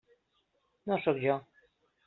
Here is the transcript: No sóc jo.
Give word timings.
No 0.93 0.99
sóc 1.05 1.21
jo. 1.27 1.39